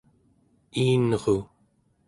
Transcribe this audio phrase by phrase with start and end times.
[0.83, 1.37] iinru